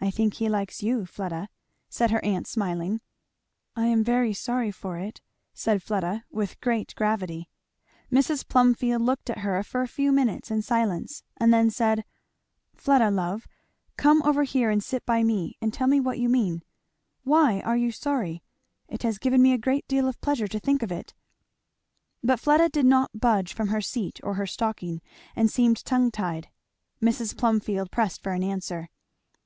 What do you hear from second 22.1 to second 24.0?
But Fleda did not budge from her